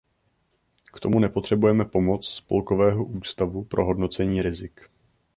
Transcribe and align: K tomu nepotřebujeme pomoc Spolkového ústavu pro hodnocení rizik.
K 0.93 0.99
tomu 0.99 1.19
nepotřebujeme 1.19 1.85
pomoc 1.85 2.27
Spolkového 2.27 3.05
ústavu 3.05 3.63
pro 3.63 3.85
hodnocení 3.85 4.41
rizik. 4.41 4.81